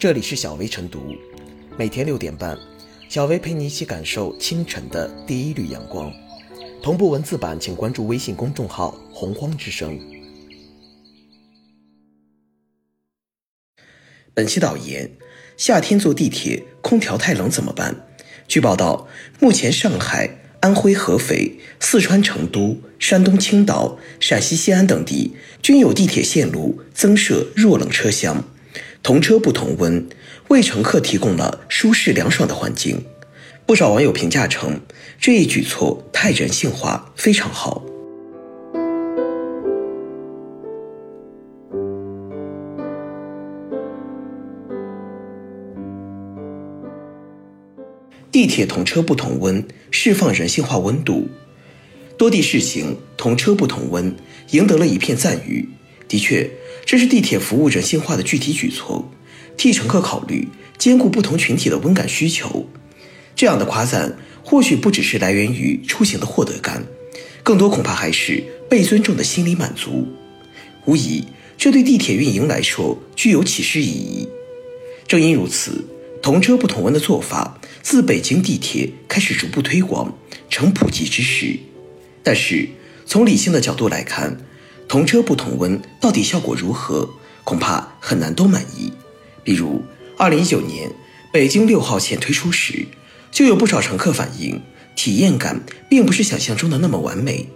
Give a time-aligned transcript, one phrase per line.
[0.00, 1.14] 这里是小薇晨读，
[1.76, 2.56] 每天六点半，
[3.10, 6.10] 小薇陪你一起感受清晨的第一缕阳光。
[6.82, 10.00] 同步文字版，请关注微信公众号“洪荒之声”。
[14.32, 15.10] 本期导言：
[15.58, 17.94] 夏天坐地铁空调太冷怎么办？
[18.48, 19.06] 据报道，
[19.38, 20.38] 目前上海。
[20.60, 28.44] 安徽合肥、四川成都、山东青岛、陕西西安等地均有地铁线路增设弱冷车厢，
[29.02, 30.06] 同车不同温，
[30.48, 33.02] 为乘客提供了舒适凉爽的环境。
[33.64, 34.80] 不少网友评价称，
[35.18, 37.82] 这一举措太人性化，非常好。
[48.30, 51.26] 地铁同车不同温，释放人性化温度。
[52.16, 54.14] 多地试行同车不同温，
[54.50, 55.68] 赢得了一片赞誉。
[56.06, 56.50] 的确，
[56.90, 59.08] 这是地铁服务人性化的具体举措，
[59.56, 62.68] 替乘客考虑，兼顾不同群体的温感需求。
[63.36, 66.84] 这样的夸赞，或许不只是来源于出行的获得感，
[67.44, 70.04] 更多恐怕还是被尊重的心理满足。
[70.84, 71.24] 无疑，
[71.56, 74.28] 这对地铁运营来说具有启示意义。
[75.06, 75.84] 正因如此。
[76.20, 80.12] 同车不同温的做法，自北京地铁开始逐步推广，
[80.50, 81.56] 成普及之势。
[82.24, 82.68] 但是，
[83.06, 84.36] 从理性的角度来看，
[84.90, 87.08] 同车不同温到底效果如何，
[87.44, 88.92] 恐怕很难都满意。
[89.44, 89.84] 比如，
[90.18, 90.90] 二零一九年
[91.32, 92.88] 北京六号线推出时，
[93.30, 94.60] 就有不少乘客反映，
[94.96, 97.46] 体验感并不是想象中的那么完美。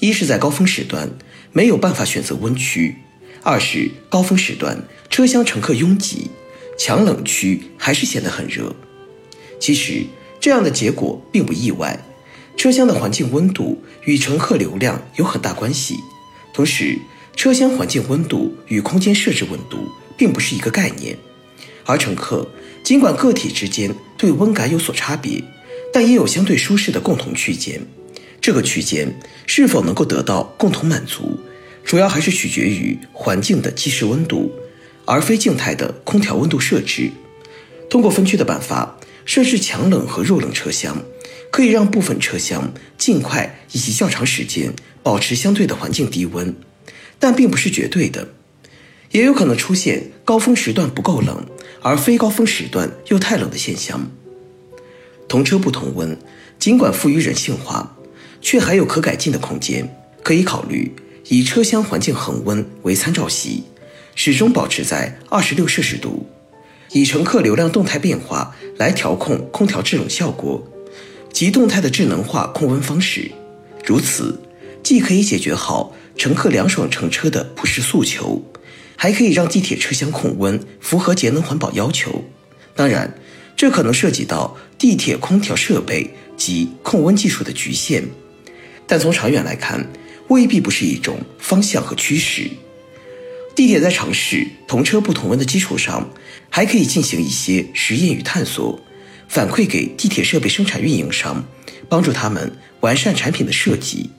[0.00, 1.08] 一是，在高峰时段
[1.50, 2.94] 没有办法选择温区；
[3.42, 6.30] 二是，高峰时段车厢乘客拥挤。
[6.78, 8.76] 强冷区还是显得很热。
[9.58, 10.04] 其实
[10.38, 11.98] 这样的结果并不意外，
[12.54, 15.96] 车厢的环境温度与乘客流量有很大关系。
[16.56, 16.98] 同时，
[17.36, 21.14] 车厢环境温度与空间设置温度并不是一个概念。
[21.84, 22.48] 而乘客
[22.82, 25.44] 尽管个体之间对温感有所差别，
[25.92, 27.78] 但也有相对舒适的共同区间。
[28.40, 31.38] 这个区间是否能够得到共同满足，
[31.84, 34.50] 主要还是取决于环境的即时温度。
[35.04, 37.10] 而非静态的空调温度设置，
[37.90, 40.96] 通过分区的办法设置强冷和弱冷车厢，
[41.50, 44.72] 可以让部分车厢尽快以及较长时间
[45.06, 46.52] 保持相对的环境低温，
[47.20, 48.26] 但并不是绝对的，
[49.12, 51.46] 也有可能出现高峰时段不够冷，
[51.80, 54.10] 而非高峰时段又太冷的现象。
[55.28, 56.18] 同车不同温，
[56.58, 57.96] 尽管富于人性化，
[58.40, 59.88] 却还有可改进的空间，
[60.24, 60.92] 可以考虑
[61.28, 63.62] 以车厢环境恒温为参照系。
[64.16, 66.26] 始终保持在二十六摄氏度，
[66.90, 70.66] 以乘客流量动态变化来调控空调制冷效果，
[71.32, 73.30] 及动态的智能化控温方式。
[73.84, 74.40] 如此，
[74.86, 78.40] 既可以解决好乘客凉爽乘车的普适诉求，
[78.94, 82.22] 还可以让地铁车厢控温符合节能环保要求。
[82.76, 83.12] 当然，
[83.56, 88.04] 这可能涉及到地铁空调设备及控温技术的局限，
[88.86, 89.90] 但从长远来看，
[90.28, 92.48] 未必不是一种方向和趋势。
[93.56, 96.08] 地铁在尝试同车不同温的基础上，
[96.48, 98.78] 还可以进行一些实验与探索，
[99.26, 101.44] 反馈给地铁设备生产运营商，
[101.88, 104.10] 帮助他们完善产品的设计，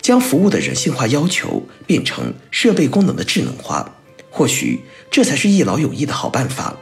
[0.00, 3.96] 将服务的人性化要求变成设备功能的智能化。
[4.30, 4.80] 或许
[5.10, 6.76] 这才是一劳永逸的好办法。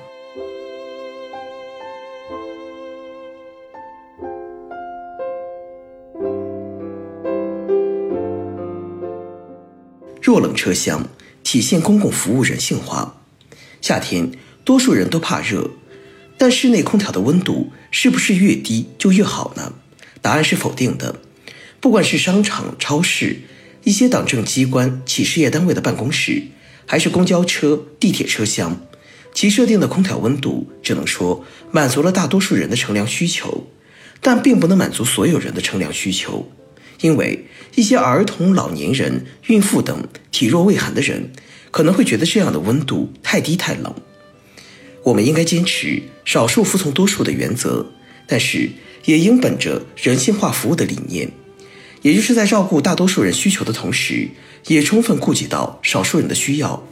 [10.20, 11.08] 弱冷车厢。
[11.44, 13.22] 体现公共服务人性化。
[13.80, 14.32] 夏天，
[14.64, 15.70] 多数人都怕热，
[16.36, 19.72] 但室内空调的温度是不是越低就越好呢？
[20.20, 21.14] 答案是否定的。
[21.80, 23.38] 不管是商场、超市、
[23.84, 26.42] 一些党政机关、企事业单位的办公室，
[26.86, 28.80] 还是公交车、地铁车厢，
[29.32, 33.68] 其设定的空调温度只能说满足了大多数人的乘凉需求，
[34.20, 36.50] 但并不能满足所有人的乘凉需求。
[37.00, 37.46] 因为
[37.76, 41.30] 一些儿童、老年人、孕妇等体弱未寒的人，
[41.70, 43.94] 可能会觉得这样的温度太低太冷。
[45.04, 47.86] 我们应该坚持少数服从多数的原则，
[48.26, 48.68] 但是
[49.04, 51.30] 也应本着人性化服务的理念，
[52.02, 54.28] 也就是在照顾大多数人需求的同时，
[54.66, 56.82] 也充分顾及到少数人的需要。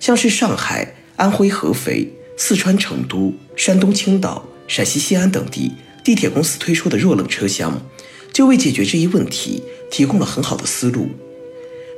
[0.00, 5.72] 像是上海、安徽合肥、四川成都、山东青岛、陕西西安等地
[6.04, 7.82] 地铁公司推出的弱冷车厢。
[8.32, 11.10] 就为解决这一问题提供了很好的思路。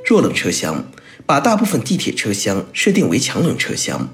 [0.05, 0.91] 弱冷车厢
[1.25, 4.13] 把大部分地铁车厢设定为强冷车厢，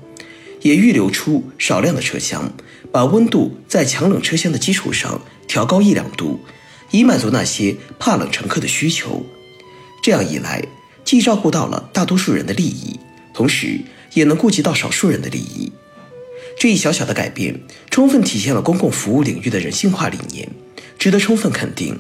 [0.61, 2.53] 也预留出少量的车厢，
[2.93, 6.41] 把温度在强冷车厢的基础上调高一两度，
[6.91, 9.25] 以满足那些怕冷乘客的需求。
[10.03, 10.63] 这样一来，
[11.05, 12.99] 既照顾到了大多数人的利益，
[13.35, 13.81] 同时
[14.15, 15.73] 也能顾及到少数人的利益。
[16.59, 17.61] 这一小小的改变，
[17.91, 20.49] 充分体现了公共服务领域的人性化理念，
[20.99, 21.99] 值得充分肯定。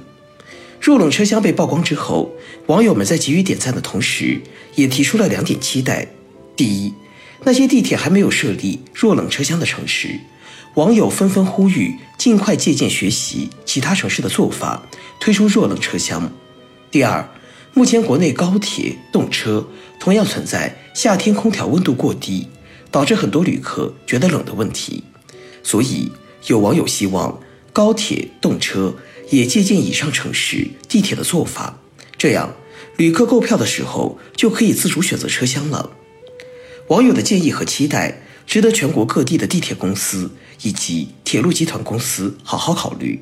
[0.80, 2.32] 弱冷车厢被曝光之后，
[2.66, 4.40] 网友们在给予点赞的同时，
[4.74, 6.08] 也提出了两点期待：
[6.56, 6.92] 第一，
[7.44, 10.18] 那些地铁还没有设立弱冷车厢的城市，
[10.74, 14.82] 网友纷纷呼吁尽快借鉴学习其他城市的做法，
[15.20, 16.30] 推出弱冷车厢；
[16.90, 17.28] 第二，
[17.74, 19.66] 目前国内高铁、动车
[19.98, 22.48] 同样存在夏天空调温度过低。
[22.92, 25.04] 导致很多旅客觉得冷的问题，
[25.62, 26.10] 所以
[26.48, 27.40] 有网友希望
[27.72, 28.96] 高铁、动车
[29.28, 31.78] 也借鉴以上城市地铁的做法，
[32.18, 32.52] 这样
[32.96, 35.90] 旅客购票的时候就可以自主选择车厢了。
[36.88, 40.28] 网友的建议和期待值得全国各地的地铁公司
[40.62, 43.20] 以及铁路集团公司好好考虑。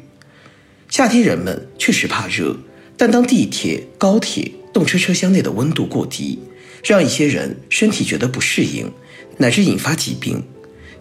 [0.89, 2.57] 夏天人们确实怕热，
[2.97, 6.39] 但当地铁、高铁、动车车厢内的温度过低，
[6.83, 8.91] 让一些人身体觉得不适应。
[9.37, 10.43] 乃至引发疾病，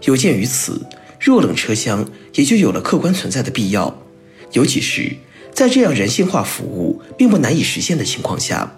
[0.04, 0.86] 有鉴于此，
[1.22, 3.98] 弱冷车厢也就有了客观存在的必要。
[4.52, 5.16] 尤其是
[5.54, 8.78] 在这样人性化服务并不难以实现的情况下，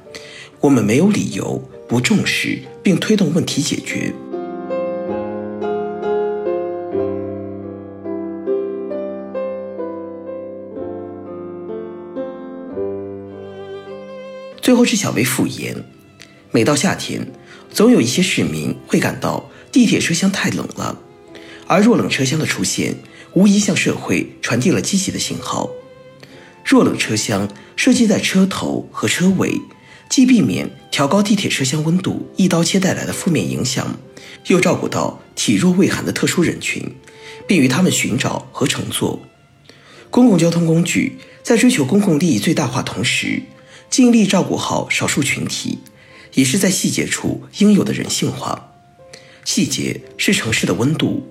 [0.59, 4.13] 我们没有理由不重视并推动问题解决。
[14.61, 15.75] 最后是小薇复言，
[16.51, 17.31] 每到夏天。
[17.71, 20.97] 总有一些市民会感到地铁车厢太冷了，
[21.67, 22.95] 而弱冷车厢的出现，
[23.33, 25.69] 无疑向社会传递了积极的信号。
[26.65, 29.53] 弱冷车厢设计在车头和车尾，
[30.09, 33.99] 既避免调高地铁车厢温度一刀切带来的负面影响，
[34.47, 36.95] 又照顾到体弱畏寒的特殊人群，
[37.45, 39.21] 便于他们寻找和乘坐。
[40.09, 43.43] 公共交通工具在追求公共利益最大化同时，
[43.89, 45.79] 尽力照顾好少数群体。
[46.33, 48.71] 也是在细节处应有的人性化，
[49.43, 51.27] 细节是城市的温度。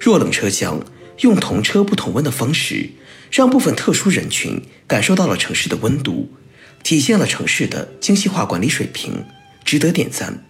[0.00, 0.82] 弱冷车厢
[1.20, 2.88] 用同车不同温的方式，
[3.30, 6.30] 让部分特殊人群感受到了城市的温度，
[6.82, 9.22] 体现了城市的精细化管理水平，
[9.66, 10.47] 值得点赞。